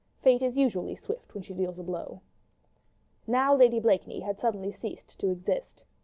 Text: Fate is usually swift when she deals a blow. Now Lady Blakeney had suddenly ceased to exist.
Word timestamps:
Fate 0.19 0.41
is 0.41 0.57
usually 0.57 0.95
swift 0.95 1.35
when 1.35 1.43
she 1.43 1.53
deals 1.53 1.77
a 1.77 1.83
blow. 1.83 2.21
Now 3.27 3.55
Lady 3.55 3.79
Blakeney 3.79 4.21
had 4.21 4.39
suddenly 4.39 4.71
ceased 4.71 5.19
to 5.19 5.29
exist. 5.29 5.83